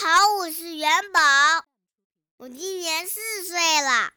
[0.00, 0.06] 好，
[0.38, 1.20] 我是元宝，
[2.36, 4.12] 我今年四岁了，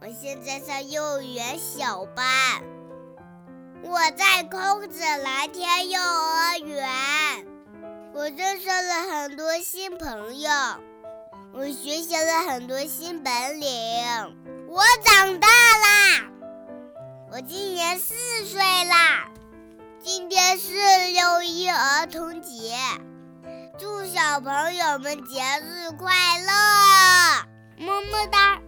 [0.00, 2.62] 我现在上幼儿园小班。
[3.82, 7.44] 我在空子蓝天幼儿园，
[8.14, 10.50] 我认识了很多新朋友，
[11.52, 13.68] 我学习了很多新本领。
[14.68, 16.30] 我长大啦，
[17.32, 18.14] 我今年四
[18.46, 19.28] 岁啦。
[20.00, 20.72] 今天是
[21.08, 22.78] 六一儿童节。
[23.76, 28.62] 祝小朋友们节日快乐，么么哒！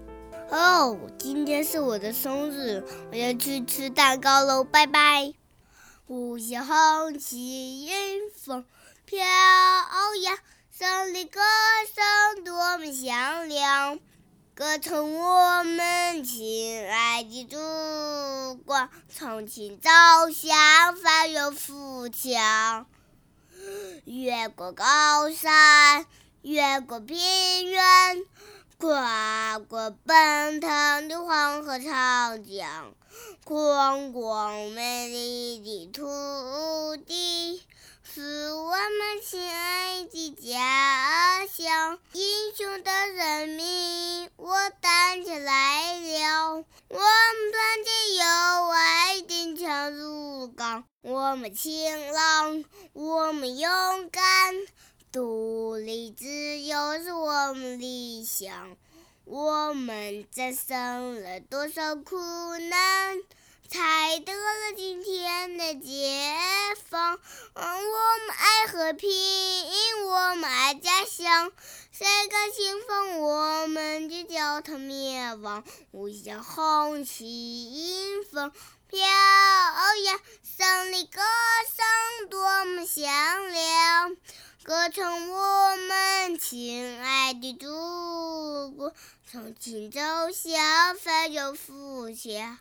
[0.50, 2.82] 哦，今天是我的生日，
[3.12, 5.32] 我要去吃蛋糕喽，拜拜！
[6.08, 7.92] 五星红旗迎
[8.36, 8.64] 风
[9.04, 9.24] 飘
[10.22, 10.36] 扬，
[10.76, 11.40] 胜利歌
[11.94, 14.00] 声多么响亮，
[14.56, 19.90] 歌唱我们亲爱的祖国，重庆早
[20.32, 22.86] 向繁荣富强。
[24.26, 26.04] 越过高山，
[26.42, 28.24] 越过平原，
[28.76, 32.92] 跨过奔腾的黄河长江，
[33.44, 37.64] 宽广美丽的土地
[38.02, 42.00] 是我们亲爱的家乡。
[42.12, 47.00] 英雄的人民，我站起来了，我
[51.02, 52.20] 我们勤劳，
[52.92, 54.54] 我们勇敢，
[55.12, 58.76] 独立自由是我们理想。
[59.24, 62.16] 我们战胜了多少苦
[62.58, 63.18] 难，
[63.68, 66.32] 才得了今天的解
[66.88, 67.18] 放。
[67.54, 69.10] 我们爱和平，
[70.06, 71.50] 我们爱家乡。
[71.98, 75.64] 谁敢侵犯我们，就叫他灭亡。
[75.92, 78.52] 五星红旗迎风
[78.90, 78.98] 飘
[80.04, 80.20] 扬。
[80.42, 81.22] 胜利歌
[81.74, 84.14] 声多么响亮，
[84.62, 88.92] 歌唱我们亲爱的祖国，
[89.32, 89.98] 从今走
[90.34, 92.58] 向繁荣富强。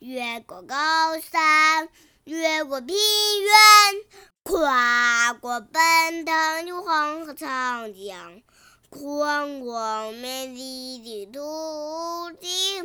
[0.00, 1.88] 越过高山，
[2.24, 3.54] 越过平原，
[4.46, 8.42] 跨过奔腾的黄河长江，
[8.90, 12.78] 宽广美丽的土地。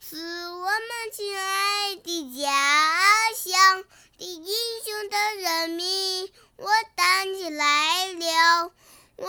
[0.00, 0.16] 是
[0.50, 2.52] 我们亲爱的家
[3.34, 3.84] 乡
[4.18, 4.44] 的英
[4.84, 8.70] 雄的人民，我站起来了，
[9.16, 9.26] 我